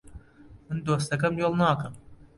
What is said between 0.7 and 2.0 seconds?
دۆستەکەم وێڵ ناکەم